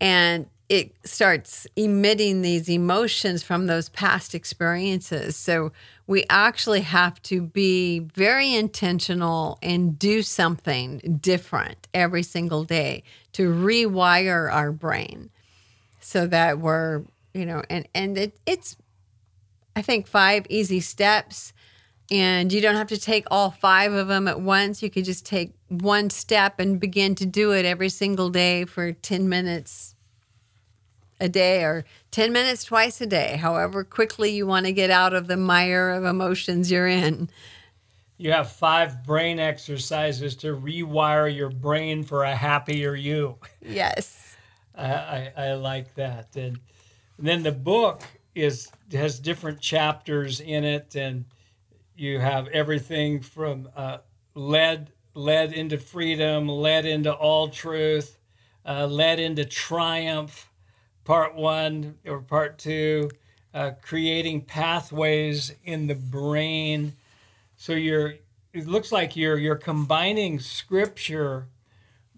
and 0.00 0.46
it 0.68 0.94
starts 1.04 1.66
emitting 1.76 2.42
these 2.42 2.68
emotions 2.68 3.42
from 3.42 3.66
those 3.66 3.88
past 3.88 4.34
experiences. 4.34 5.36
So 5.36 5.70
we 6.08 6.24
actually 6.28 6.80
have 6.80 7.22
to 7.22 7.40
be 7.40 8.00
very 8.00 8.52
intentional 8.52 9.58
and 9.62 9.96
do 9.96 10.22
something 10.22 11.18
different 11.20 11.86
every 11.94 12.24
single 12.24 12.64
day 12.64 13.04
to 13.34 13.52
rewire 13.52 14.52
our 14.52 14.72
brain 14.72 15.30
so 16.00 16.26
that 16.26 16.58
we're, 16.58 17.04
you 17.32 17.46
know, 17.46 17.62
and, 17.70 17.86
and 17.94 18.18
it, 18.18 18.36
it's, 18.44 18.76
I 19.76 19.82
think, 19.82 20.08
five 20.08 20.46
easy 20.48 20.80
steps. 20.80 21.52
And 22.10 22.52
you 22.52 22.60
don't 22.60 22.76
have 22.76 22.88
to 22.88 22.98
take 22.98 23.26
all 23.30 23.50
five 23.50 23.92
of 23.92 24.08
them 24.08 24.26
at 24.28 24.40
once. 24.40 24.82
You 24.82 24.90
could 24.90 25.04
just 25.04 25.26
take 25.26 25.52
one 25.68 26.10
step 26.10 26.60
and 26.60 26.78
begin 26.78 27.14
to 27.16 27.26
do 27.26 27.52
it 27.52 27.64
every 27.64 27.88
single 27.88 28.30
day 28.30 28.64
for 28.64 28.92
10 28.92 29.28
minutes 29.28 29.94
a 31.18 31.28
day 31.28 31.62
or 31.62 31.84
10 32.10 32.32
minutes 32.32 32.64
twice 32.64 33.00
a 33.00 33.06
day, 33.06 33.36
however 33.36 33.84
quickly 33.84 34.30
you 34.30 34.46
want 34.46 34.66
to 34.66 34.72
get 34.72 34.90
out 34.90 35.14
of 35.14 35.26
the 35.26 35.36
mire 35.36 35.90
of 35.90 36.04
emotions 36.04 36.70
you're 36.70 36.86
in. 36.86 37.30
You 38.18 38.32
have 38.32 38.52
five 38.52 39.04
brain 39.04 39.38
exercises 39.38 40.36
to 40.36 40.56
rewire 40.56 41.34
your 41.34 41.50
brain 41.50 42.02
for 42.02 42.24
a 42.24 42.34
happier 42.34 42.94
you. 42.94 43.36
Yes. 43.60 44.36
I, 44.74 44.92
I, 44.92 45.32
I 45.36 45.54
like 45.54 45.94
that. 45.94 46.36
And, 46.36 46.58
and 47.18 47.26
then 47.26 47.42
the 47.42 47.52
book 47.52 48.02
is 48.34 48.70
has 48.92 49.18
different 49.18 49.58
chapters 49.60 50.40
in 50.40 50.62
it, 50.62 50.94
and 50.94 51.24
you 51.96 52.20
have 52.20 52.46
everything 52.48 53.20
from 53.20 53.68
uh, 53.74 53.98
led 54.34 54.92
led 55.16 55.54
into 55.54 55.78
freedom, 55.78 56.46
led 56.46 56.84
into 56.84 57.12
all 57.12 57.48
truth, 57.48 58.18
uh, 58.66 58.86
led 58.86 59.18
into 59.18 59.44
triumph, 59.44 60.50
part 61.04 61.34
one 61.34 61.96
or 62.06 62.20
part 62.20 62.58
two, 62.58 63.10
uh, 63.54 63.70
creating 63.80 64.42
pathways 64.42 65.54
in 65.64 65.86
the 65.86 65.94
brain. 65.94 66.92
So 67.56 67.72
you're, 67.72 68.16
it 68.52 68.66
looks 68.66 68.92
like 68.92 69.16
you're 69.16 69.38
you're 69.38 69.56
combining 69.56 70.38
scripture 70.38 71.46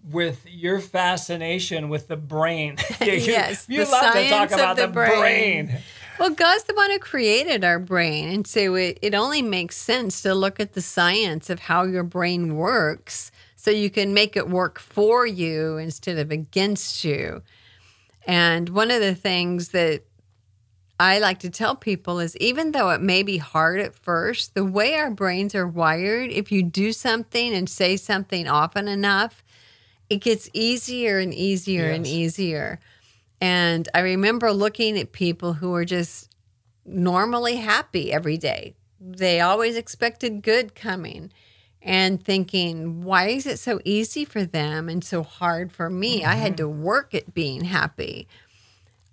with 0.03 0.45
your 0.49 0.79
fascination 0.79 1.89
with 1.89 2.07
the 2.07 2.17
brain. 2.17 2.77
you, 3.01 3.11
yes, 3.13 3.65
you 3.69 3.85
love 3.85 4.13
to 4.13 4.29
talk 4.29 4.51
about 4.51 4.75
the, 4.75 4.87
the 4.87 4.93
brain. 4.93 5.67
brain. 5.67 5.77
Well, 6.19 6.31
God's 6.31 6.65
the 6.65 6.73
one 6.73 6.91
who 6.91 6.99
created 6.99 7.63
our 7.63 7.79
brain. 7.79 8.27
And 8.27 8.45
so 8.45 8.75
it, 8.75 8.99
it 9.01 9.15
only 9.15 9.41
makes 9.41 9.77
sense 9.77 10.21
to 10.23 10.35
look 10.35 10.59
at 10.59 10.73
the 10.73 10.81
science 10.81 11.49
of 11.49 11.59
how 11.59 11.83
your 11.83 12.03
brain 12.03 12.57
works 12.57 13.31
so 13.55 13.71
you 13.71 13.89
can 13.89 14.13
make 14.13 14.35
it 14.35 14.49
work 14.49 14.79
for 14.79 15.25
you 15.25 15.77
instead 15.77 16.17
of 16.17 16.29
against 16.29 17.05
you. 17.05 17.41
And 18.27 18.69
one 18.69 18.91
of 18.91 18.99
the 18.99 19.15
things 19.15 19.69
that 19.69 20.03
I 20.99 21.19
like 21.19 21.39
to 21.39 21.49
tell 21.49 21.75
people 21.77 22.19
is 22.19 22.35
even 22.37 22.73
though 22.73 22.89
it 22.89 23.01
may 23.01 23.23
be 23.23 23.37
hard 23.37 23.79
at 23.79 23.95
first, 23.95 24.53
the 24.55 24.65
way 24.65 24.95
our 24.95 25.09
brains 25.09 25.55
are 25.55 25.67
wired, 25.67 26.31
if 26.31 26.51
you 26.51 26.63
do 26.63 26.91
something 26.91 27.53
and 27.53 27.69
say 27.69 27.95
something 27.95 28.45
often 28.45 28.89
enough, 28.89 29.41
it 30.09 30.17
gets 30.17 30.49
easier 30.53 31.19
and 31.19 31.33
easier 31.33 31.85
yes. 31.85 31.95
and 31.95 32.07
easier. 32.07 32.79
And 33.41 33.87
I 33.93 33.99
remember 33.99 34.51
looking 34.51 34.97
at 34.97 35.11
people 35.11 35.53
who 35.53 35.71
were 35.71 35.85
just 35.85 36.29
normally 36.85 37.57
happy 37.57 38.11
every 38.11 38.37
day. 38.37 38.75
They 38.99 39.39
always 39.39 39.77
expected 39.77 40.43
good 40.43 40.75
coming 40.75 41.31
and 41.81 42.23
thinking, 42.23 43.03
why 43.03 43.29
is 43.29 43.45
it 43.45 43.59
so 43.59 43.79
easy 43.85 44.25
for 44.25 44.43
them 44.43 44.89
and 44.89 45.03
so 45.03 45.23
hard 45.23 45.71
for 45.71 45.89
me? 45.89 46.21
Mm-hmm. 46.21 46.29
I 46.29 46.35
had 46.35 46.57
to 46.57 46.63
mm-hmm. 46.63 46.83
work 46.83 47.15
at 47.15 47.33
being 47.33 47.63
happy. 47.63 48.27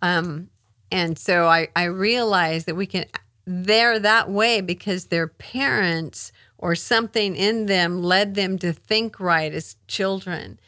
Um, 0.02 0.50
and 0.90 1.18
so 1.18 1.46
I, 1.46 1.68
I 1.76 1.84
realized 1.84 2.66
that 2.66 2.74
we 2.74 2.86
can, 2.86 3.06
they're 3.44 3.98
that 4.00 4.28
way 4.28 4.60
because 4.60 5.06
their 5.06 5.28
parents 5.28 6.32
or 6.58 6.74
something 6.74 7.36
in 7.36 7.66
them 7.66 8.02
led 8.02 8.34
them 8.34 8.58
to 8.58 8.72
think 8.72 9.20
right 9.20 9.52
as 9.52 9.76
children. 9.86 10.58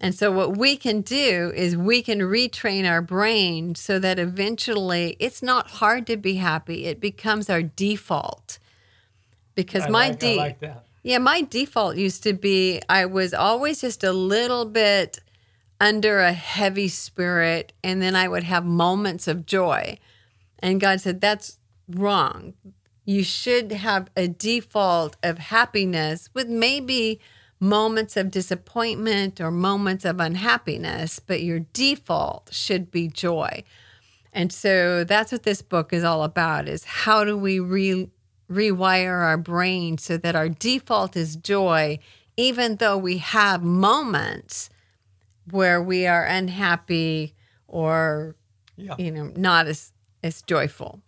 And 0.00 0.14
so, 0.14 0.30
what 0.30 0.56
we 0.56 0.76
can 0.76 1.00
do 1.00 1.52
is 1.54 1.76
we 1.76 2.02
can 2.02 2.20
retrain 2.20 2.88
our 2.88 3.00
brain 3.00 3.74
so 3.74 3.98
that 3.98 4.18
eventually 4.18 5.16
it's 5.18 5.42
not 5.42 5.70
hard 5.70 6.06
to 6.08 6.16
be 6.16 6.34
happy. 6.34 6.84
It 6.84 7.00
becomes 7.00 7.48
our 7.48 7.62
default. 7.62 8.58
Because 9.54 9.84
I 9.84 9.88
my 9.88 10.08
like, 10.08 10.18
de- 10.18 10.36
like 10.36 10.62
yeah, 11.02 11.18
my 11.18 11.40
default 11.40 11.96
used 11.96 12.22
to 12.24 12.34
be 12.34 12.82
I 12.88 13.06
was 13.06 13.32
always 13.32 13.80
just 13.80 14.04
a 14.04 14.12
little 14.12 14.66
bit 14.66 15.18
under 15.80 16.20
a 16.20 16.32
heavy 16.32 16.88
spirit, 16.88 17.72
and 17.82 18.00
then 18.02 18.14
I 18.16 18.28
would 18.28 18.44
have 18.44 18.64
moments 18.64 19.28
of 19.28 19.46
joy. 19.46 19.98
And 20.58 20.80
God 20.80 21.00
said, 21.00 21.20
That's 21.20 21.58
wrong. 21.88 22.54
You 23.04 23.22
should 23.22 23.70
have 23.72 24.08
a 24.16 24.26
default 24.26 25.16
of 25.22 25.38
happiness 25.38 26.28
with 26.34 26.48
maybe 26.48 27.20
moments 27.60 28.16
of 28.16 28.30
disappointment 28.30 29.40
or 29.40 29.50
moments 29.50 30.04
of 30.04 30.20
unhappiness, 30.20 31.18
but 31.18 31.42
your 31.42 31.60
default 31.72 32.52
should 32.52 32.90
be 32.90 33.08
joy. 33.08 33.64
And 34.32 34.52
so 34.52 35.04
that's 35.04 35.32
what 35.32 35.44
this 35.44 35.62
book 35.62 35.92
is 35.92 36.04
all 36.04 36.22
about 36.22 36.68
is 36.68 36.84
how 36.84 37.24
do 37.24 37.36
we 37.36 37.58
re- 37.58 38.10
rewire 38.50 39.22
our 39.22 39.38
brain 39.38 39.96
so 39.96 40.16
that 40.18 40.36
our 40.36 40.48
default 40.48 41.16
is 41.16 41.36
joy, 41.36 41.98
even 42.36 42.76
though 42.76 42.98
we 42.98 43.18
have 43.18 43.62
moments 43.62 44.68
where 45.50 45.82
we 45.82 46.06
are 46.06 46.24
unhappy 46.24 47.34
or, 47.66 48.36
yeah. 48.76 48.94
you 48.98 49.10
know, 49.10 49.32
not 49.36 49.66
as, 49.66 49.92
as 50.22 50.42
joyful. 50.42 51.00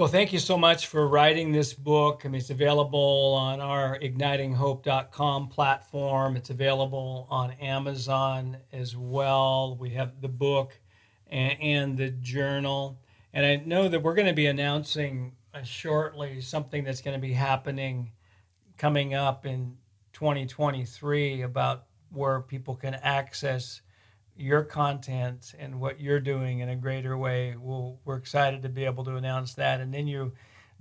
Well, 0.00 0.08
thank 0.08 0.32
you 0.32 0.38
so 0.38 0.56
much 0.56 0.86
for 0.86 1.06
writing 1.06 1.52
this 1.52 1.74
book. 1.74 2.22
I 2.24 2.28
mean, 2.28 2.40
it's 2.40 2.48
available 2.48 3.34
on 3.38 3.60
our 3.60 3.98
ignitinghope.com 3.98 5.48
platform. 5.48 6.36
It's 6.36 6.48
available 6.48 7.26
on 7.28 7.50
Amazon 7.60 8.56
as 8.72 8.96
well. 8.96 9.76
We 9.78 9.90
have 9.90 10.22
the 10.22 10.28
book 10.28 10.80
and, 11.26 11.60
and 11.60 11.98
the 11.98 12.12
journal. 12.12 12.98
And 13.34 13.44
I 13.44 13.56
know 13.56 13.90
that 13.90 14.02
we're 14.02 14.14
going 14.14 14.26
to 14.26 14.32
be 14.32 14.46
announcing 14.46 15.32
uh, 15.52 15.64
shortly 15.64 16.40
something 16.40 16.82
that's 16.82 17.02
going 17.02 17.14
to 17.14 17.20
be 17.20 17.34
happening 17.34 18.12
coming 18.78 19.12
up 19.12 19.44
in 19.44 19.76
2023 20.14 21.42
about 21.42 21.84
where 22.10 22.40
people 22.40 22.74
can 22.74 22.94
access 22.94 23.82
your 24.40 24.62
content 24.62 25.54
and 25.58 25.80
what 25.80 26.00
you're 26.00 26.20
doing 26.20 26.60
in 26.60 26.68
a 26.68 26.76
greater 26.76 27.16
way. 27.16 27.54
We'll, 27.58 27.98
we're 28.04 28.16
excited 28.16 28.62
to 28.62 28.68
be 28.68 28.84
able 28.84 29.04
to 29.04 29.16
announce 29.16 29.54
that. 29.54 29.80
And 29.80 29.92
then 29.92 30.06
you 30.06 30.32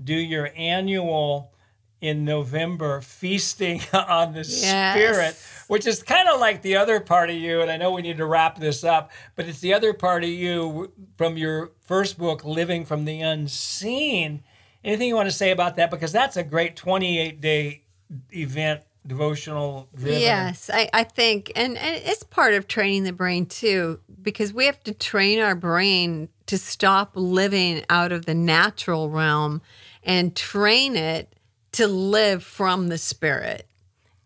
do 0.02 0.16
your 0.16 0.52
annual 0.56 1.54
in 2.02 2.24
November 2.24 3.02
feasting 3.02 3.82
on 3.94 4.34
the 4.34 4.40
yes. 4.40 4.94
Spirit, 4.94 5.38
which 5.68 5.86
is 5.86 6.02
kind 6.02 6.30
of 6.30 6.40
like 6.40 6.62
the 6.62 6.78
other 6.78 7.00
part 7.00 7.30
of 7.30 7.36
you. 7.36 7.62
And 7.62 7.70
I 7.70 7.78
know 7.78 7.92
we 7.92 8.02
need 8.02 8.18
to 8.18 8.26
wrap 8.26 8.58
this 8.58 8.84
up, 8.84 9.12
but 9.36 9.48
it's 9.48 9.60
the 9.60 9.74
other 9.74 9.94
part 9.94 10.24
of 10.24 10.30
you 10.30 10.92
from 11.18 11.38
your 11.38 11.72
first 11.82 12.18
book, 12.18 12.46
Living 12.46 12.86
from 12.86 13.06
the 13.06 13.22
Unseen. 13.22 14.44
Anything 14.84 15.10
you 15.10 15.16
want 15.16 15.30
to 15.30 15.36
say 15.36 15.52
about 15.52 15.76
that? 15.76 15.92
Because 15.92 16.12
that's 16.12 16.38
a 16.38 16.44
great 16.44 16.76
28 16.76 17.42
day 17.42 17.84
event, 18.32 18.82
devotional. 19.06 19.88
Driven. 19.96 20.22
Yes, 20.22 20.70
I, 20.74 20.90
I 20.94 21.04
think, 21.04 21.52
and, 21.56 21.78
and 21.78 22.02
it's 22.06 22.24
part 22.24 22.54
of 22.54 22.68
training 22.68 23.04
the 23.04 23.14
brain 23.14 23.46
too, 23.46 24.00
because 24.22 24.54
we 24.54 24.66
have 24.66 24.84
to 24.84 24.94
train 24.94 25.40
our 25.40 25.56
brain 25.56 26.30
to 26.48 26.58
stop 26.58 27.12
living 27.16 27.84
out 27.90 28.12
of 28.12 28.26
the 28.26 28.34
natural 28.34 29.10
realm 29.10 29.62
and 30.04 30.36
train 30.36 30.96
it 30.96 31.34
to 31.74 31.88
live 31.88 32.44
from 32.44 32.88
the 32.88 32.98
spirit 32.98 33.69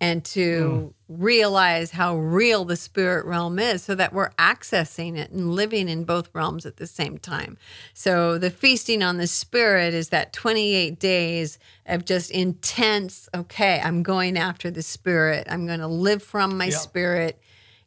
and 0.04 0.26
to 0.26 0.92
mm. 0.92 0.94
realize 1.08 1.92
how 1.92 2.18
real 2.18 2.66
the 2.66 2.76
spirit 2.76 3.26
realm 3.26 3.58
is 3.58 3.82
so 3.82 3.96
that 3.96 4.12
we're 4.12 4.32
accessing 4.32 5.18
it 5.18 5.32
and 5.32 5.56
living 5.56 5.88
in 5.88 6.04
both 6.04 6.30
realms 6.34 6.66
at 6.66 6.76
the 6.76 6.86
same 6.86 7.18
time. 7.18 7.58
So 7.94 8.38
the 8.38 8.50
feasting 8.50 9.02
on 9.02 9.16
the 9.16 9.28
spirit 9.28 9.94
is 9.94 10.10
that 10.10 10.34
28 10.34 11.00
days 11.00 11.58
of 11.86 12.04
just 12.04 12.32
intense, 12.32 13.30
okay, 13.34 13.80
I'm 13.82 14.04
going 14.04 14.38
after 14.38 14.70
the 14.70 14.82
spirit. 14.82 15.48
I'm 15.50 15.66
going 15.66 15.80
to 15.80 15.88
live 15.88 16.22
from 16.22 16.58
my 16.58 16.66
yep. 16.66 16.74
spirit 16.74 17.40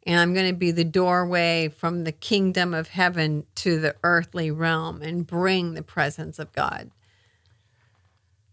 and 0.07 0.19
I'm 0.19 0.33
going 0.33 0.47
to 0.47 0.57
be 0.57 0.71
the 0.71 0.83
doorway 0.83 1.69
from 1.69 2.03
the 2.03 2.11
kingdom 2.11 2.73
of 2.73 2.87
heaven 2.87 3.45
to 3.55 3.79
the 3.79 3.95
earthly 4.03 4.49
realm 4.49 5.03
and 5.03 5.27
bring 5.27 5.75
the 5.75 5.83
presence 5.83 6.39
of 6.39 6.51
God. 6.51 6.89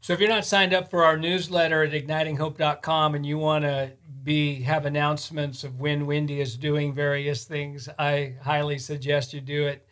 So 0.04 0.12
if 0.12 0.20
you're 0.20 0.28
not 0.28 0.44
signed 0.44 0.75
up 0.75 0.90
for 0.90 1.02
our 1.02 1.16
newsletter 1.16 1.82
at 1.82 1.92
ignitinghope.com 1.92 3.14
and 3.14 3.25
you 3.25 3.38
want 3.38 3.64
to 3.64 3.92
be 4.23 4.61
have 4.61 4.84
announcements 4.84 5.64
of 5.64 5.80
when 5.80 6.04
Wendy 6.04 6.42
is 6.42 6.58
doing 6.58 6.92
various 6.92 7.46
things, 7.46 7.88
I 7.99 8.34
highly 8.42 8.78
suggest 8.78 9.32
you 9.32 9.40
do 9.40 9.66
it. 9.66 9.88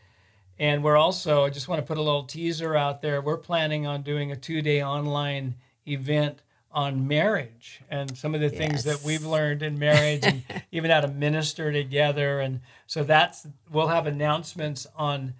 And 0.58 0.84
we're 0.84 0.98
also, 0.98 1.46
I 1.46 1.48
just 1.48 1.66
want 1.66 1.80
to 1.80 1.86
put 1.86 1.96
a 1.96 2.02
little 2.02 2.24
teaser 2.24 2.76
out 2.76 3.00
there. 3.00 3.22
We're 3.22 3.38
planning 3.38 3.86
on 3.86 4.02
doing 4.02 4.32
a 4.32 4.36
two-day 4.36 4.82
online 4.82 5.54
event 5.88 6.42
on 6.70 7.08
marriage 7.08 7.80
and 7.88 8.14
some 8.14 8.34
of 8.34 8.42
the 8.42 8.50
things 8.50 8.84
that 8.84 9.02
we've 9.02 9.24
learned 9.24 9.62
in 9.62 9.78
marriage 9.78 10.24
and 10.24 10.44
even 10.72 10.90
how 10.90 11.00
to 11.00 11.08
minister 11.08 11.72
together 11.72 12.40
and 12.40 12.60
so 12.86 13.02
that's 13.02 13.46
we'll 13.70 13.88
have 13.88 14.06
announcements 14.06 14.86
on 14.94 15.32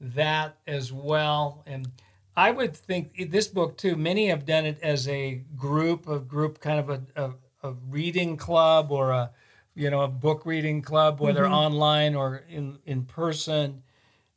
that 0.00 0.56
as 0.66 0.92
well 0.92 1.62
and 1.66 1.88
i 2.36 2.50
would 2.50 2.76
think 2.76 3.30
this 3.30 3.48
book 3.48 3.76
too 3.76 3.96
many 3.96 4.28
have 4.28 4.44
done 4.44 4.66
it 4.66 4.78
as 4.82 5.08
a 5.08 5.42
group 5.56 6.08
a 6.08 6.18
group 6.18 6.60
kind 6.60 6.78
of 6.78 6.90
a, 6.90 7.02
a, 7.16 7.68
a 7.68 7.72
reading 7.88 8.36
club 8.36 8.90
or 8.90 9.10
a 9.10 9.30
you 9.74 9.90
know 9.90 10.02
a 10.02 10.08
book 10.08 10.44
reading 10.46 10.82
club 10.82 11.20
whether 11.20 11.44
mm-hmm. 11.44 11.54
online 11.54 12.14
or 12.14 12.44
in 12.48 12.78
in 12.86 13.04
person 13.04 13.82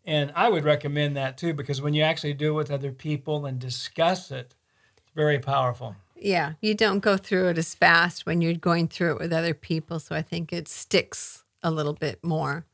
and 0.06 0.32
i 0.36 0.50
would 0.50 0.64
recommend 0.64 1.16
that 1.16 1.38
too 1.38 1.54
because 1.54 1.82
when 1.82 1.94
you 1.94 2.04
actually 2.04 2.34
do 2.34 2.50
it 2.50 2.56
with 2.56 2.72
other 2.72 2.92
people 2.92 3.46
and 3.46 3.60
discuss 3.60 4.32
it 4.32 4.56
it's 4.98 5.12
very 5.16 5.40
powerful 5.40 5.96
yeah, 6.22 6.54
you 6.62 6.76
don't 6.76 7.00
go 7.00 7.18
through 7.18 7.50
it 7.50 7.58
as 7.58 7.74
fast 7.74 8.26
when 8.26 8.42
you're 8.42 8.54
going 8.54 8.88
through 8.88 9.14
it 9.14 9.20
with 9.20 9.34
other 9.34 9.54
people. 9.54 10.00
So 10.00 10.16
I 10.16 10.22
think 10.22 10.52
it 10.52 10.68
sticks 10.68 11.44
a 11.64 11.72
little 11.72 11.94
bit 11.94 12.24
more. 12.24 12.66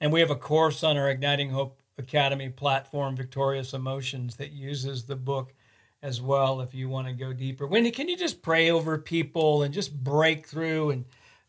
And 0.00 0.12
we 0.12 0.20
have 0.20 0.30
a 0.30 0.36
course 0.36 0.82
on 0.82 0.96
our 0.96 1.08
Igniting 1.10 1.50
Hope 1.50 1.78
Academy 1.98 2.48
platform, 2.48 3.16
Victorious 3.16 3.74
Emotions, 3.74 4.36
that 4.36 4.52
uses 4.52 5.04
the 5.04 5.16
book 5.16 5.52
as 6.02 6.20
well 6.20 6.60
if 6.60 6.74
you 6.74 6.88
want 6.88 7.06
to 7.06 7.12
go 7.12 7.32
deeper. 7.32 7.66
Wendy, 7.66 7.90
can 7.90 8.08
you 8.08 8.16
just 8.16 8.42
pray 8.42 8.70
over 8.70 8.98
people 8.98 9.62
and 9.62 9.72
just 9.72 10.02
break 10.02 10.46
through? 10.46 10.90
And 10.90 11.04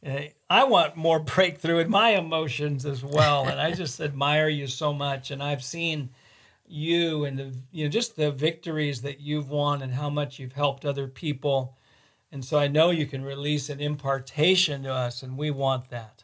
uh, 0.05 0.29
I 0.49 0.63
want 0.65 0.95
more 0.95 1.19
breakthrough 1.35 1.79
in 1.79 1.89
my 1.89 2.09
emotions 2.09 2.85
as 2.85 3.03
well. 3.03 3.47
And 3.47 3.59
I 3.59 3.71
just 3.71 3.99
admire 3.99 4.49
you 4.49 4.67
so 4.67 4.93
much. 4.93 5.31
And 5.31 5.41
I've 5.41 5.63
seen 5.63 6.09
you 6.73 7.25
and 7.25 7.37
the 7.37 7.53
you 7.71 7.85
know 7.85 7.89
just 7.89 8.15
the 8.15 8.31
victories 8.31 9.01
that 9.01 9.19
you've 9.19 9.49
won 9.49 9.81
and 9.81 9.93
how 9.93 10.09
much 10.09 10.39
you've 10.39 10.53
helped 10.53 10.85
other 10.85 11.07
people 11.07 11.77
and 12.31 12.43
so 12.43 12.57
i 12.57 12.67
know 12.67 12.89
you 12.89 13.05
can 13.05 13.23
release 13.23 13.69
an 13.69 13.79
impartation 13.79 14.83
to 14.83 14.91
us 14.91 15.21
and 15.23 15.37
we 15.37 15.51
want 15.51 15.89
that 15.89 16.22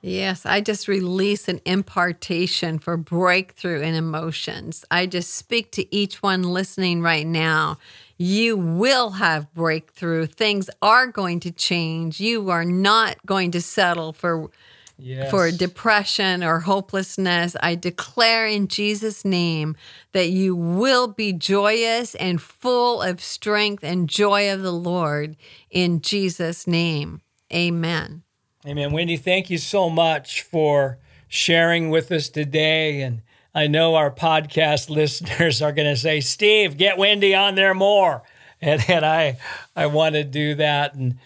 yes 0.00 0.46
i 0.46 0.60
just 0.60 0.88
release 0.88 1.48
an 1.48 1.60
impartation 1.64 2.78
for 2.78 2.96
breakthrough 2.96 3.80
in 3.80 3.94
emotions 3.94 4.84
i 4.90 5.06
just 5.06 5.34
speak 5.34 5.70
to 5.72 5.94
each 5.94 6.22
one 6.22 6.42
listening 6.42 7.02
right 7.02 7.26
now 7.26 7.76
you 8.16 8.56
will 8.56 9.10
have 9.10 9.52
breakthrough 9.54 10.26
things 10.26 10.68
are 10.82 11.06
going 11.06 11.40
to 11.40 11.50
change 11.50 12.20
you 12.20 12.50
are 12.50 12.64
not 12.64 13.16
going 13.26 13.50
to 13.50 13.60
settle 13.60 14.12
for 14.12 14.50
yes. 14.98 15.30
for 15.30 15.50
depression 15.50 16.44
or 16.44 16.60
hopelessness. 16.60 17.56
I 17.62 17.74
declare 17.74 18.46
in 18.46 18.68
Jesus' 18.68 19.24
name 19.24 19.76
that 20.12 20.30
you 20.30 20.54
will 20.54 21.08
be 21.08 21.32
joyous 21.32 22.14
and 22.16 22.42
full 22.42 23.00
of 23.00 23.22
strength 23.22 23.84
and 23.84 24.08
joy 24.08 24.52
of 24.52 24.62
the 24.62 24.72
Lord 24.72 25.36
in 25.70 26.00
Jesus' 26.00 26.66
name. 26.66 27.22
Amen. 27.52 28.22
Amen. 28.68 28.92
Wendy, 28.92 29.16
thank 29.16 29.48
you 29.48 29.56
so 29.56 29.88
much 29.88 30.42
for 30.42 30.98
sharing 31.26 31.88
with 31.88 32.12
us 32.12 32.28
today. 32.28 33.00
And 33.00 33.22
I 33.54 33.66
know 33.66 33.94
our 33.94 34.10
podcast 34.10 34.90
listeners 34.94 35.62
are 35.62 35.72
going 35.72 35.88
to 35.88 35.96
say, 35.96 36.20
Steve, 36.20 36.76
get 36.76 36.98
Wendy 36.98 37.34
on 37.34 37.54
there 37.54 37.72
more. 37.72 38.22
And, 38.60 38.84
and 38.86 39.06
I, 39.06 39.38
I 39.74 39.86
want 39.86 40.16
to 40.16 40.24
do 40.24 40.54
that. 40.56 40.94
And 40.94 41.16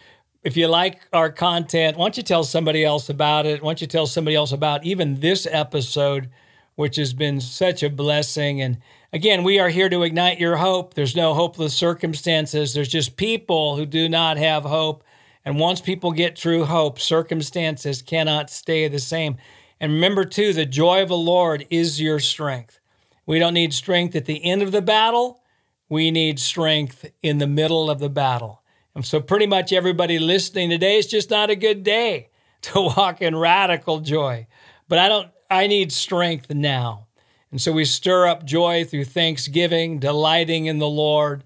if 0.45 0.57
you 0.57 0.69
like 0.69 1.01
our 1.13 1.33
content, 1.33 1.97
why 1.97 2.05
don't 2.05 2.17
you 2.17 2.23
tell 2.23 2.45
somebody 2.45 2.85
else 2.85 3.09
about 3.09 3.45
it? 3.45 3.61
Why 3.61 3.71
don't 3.71 3.81
you 3.81 3.89
tell 3.89 4.07
somebody 4.07 4.37
else 4.37 4.53
about 4.53 4.85
even 4.85 5.19
this 5.19 5.45
episode, 5.51 6.31
which 6.77 6.95
has 6.95 7.13
been 7.13 7.41
such 7.41 7.83
a 7.83 7.91
blessing? 7.91 8.63
And 8.63 8.79
again, 9.13 9.43
we 9.43 9.59
are 9.59 9.69
here 9.69 9.89
to 9.89 10.05
ignite 10.05 10.39
your 10.39 10.59
hope. 10.59 10.95
There's 10.95 11.17
no 11.17 11.35
hopeless 11.35 11.75
circumstances, 11.75 12.73
there's 12.73 12.87
just 12.87 13.17
people 13.17 13.75
who 13.75 13.85
do 13.85 14.09
not 14.09 14.37
have 14.37 14.63
hope. 14.63 15.03
And 15.45 15.59
once 15.59 15.81
people 15.81 16.13
get 16.13 16.37
true 16.37 16.65
hope, 16.65 17.01
circumstances 17.01 18.03
cannot 18.03 18.51
stay 18.51 18.87
the 18.89 18.99
same. 18.99 19.37
And 19.81 19.93
remember, 19.93 20.25
too, 20.25 20.53
the 20.53 20.67
joy 20.67 21.03
of 21.03 21.09
the 21.09 21.17
Lord 21.17 21.67
is 21.71 22.01
your 22.01 22.21
strength. 22.21 22.79
We 23.27 23.39
don't 23.39 23.55
need 23.55 23.75
strength 23.75 24.15
at 24.15 24.27
the 24.27 24.45
end 24.45 24.63
of 24.63 24.73
the 24.73 24.83
battle, 24.83 25.41
we 25.89 26.11
need 26.11 26.39
strength 26.39 27.11
in 27.23 27.39
the 27.39 27.47
middle 27.47 27.91
of 27.91 27.99
the 27.99 28.09
battle. 28.09 28.63
And 28.95 29.05
so, 29.05 29.21
pretty 29.21 29.47
much 29.47 29.73
everybody 29.73 30.19
listening 30.19 30.71
today, 30.71 30.99
it's 30.99 31.09
just 31.09 31.31
not 31.31 31.51
a 31.51 31.57
good 31.57 31.83
day 31.83 32.31
to 32.63 32.81
walk 32.81 33.21
in 33.21 33.37
radical 33.37 34.01
joy. 34.01 34.47
But 34.89 34.99
I 34.99 35.09
don't, 35.09 35.29
I 35.51 35.67
need 35.67 35.93
strength 35.93 36.51
now. 36.51 37.07
And 37.53 37.61
so 37.61 37.71
we 37.71 37.85
stir 37.85 38.27
up 38.27 38.45
joy 38.45 38.85
through 38.85 39.05
thanksgiving, 39.05 39.99
delighting 39.99 40.67
in 40.67 40.79
the 40.79 40.89
Lord, 40.89 41.45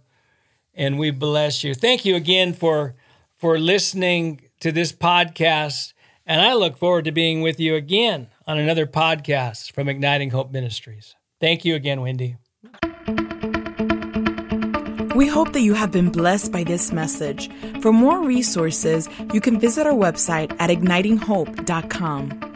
and 0.72 0.98
we 0.98 1.10
bless 1.10 1.64
you. 1.64 1.74
Thank 1.74 2.04
you 2.04 2.14
again 2.14 2.52
for, 2.54 2.94
for 3.36 3.58
listening 3.58 4.40
to 4.60 4.72
this 4.72 4.92
podcast. 4.92 5.92
And 6.26 6.40
I 6.40 6.54
look 6.54 6.76
forward 6.76 7.04
to 7.04 7.12
being 7.12 7.40
with 7.40 7.60
you 7.60 7.74
again 7.74 8.28
on 8.46 8.58
another 8.58 8.86
podcast 8.86 9.72
from 9.72 9.88
Igniting 9.88 10.30
Hope 10.30 10.50
Ministries. 10.50 11.14
Thank 11.40 11.64
you 11.64 11.74
again, 11.74 12.00
Wendy. 12.00 12.36
We 15.14 15.26
hope 15.28 15.52
that 15.54 15.62
you 15.62 15.72
have 15.74 15.92
been 15.92 16.10
blessed 16.10 16.52
by 16.52 16.64
this 16.64 16.92
message. 16.92 17.50
For 17.80 17.92
more 17.92 18.22
resources, 18.22 19.08
you 19.32 19.40
can 19.40 19.58
visit 19.58 19.86
our 19.86 19.94
website 19.94 20.54
at 20.58 20.68
ignitinghope.com. 20.68 22.55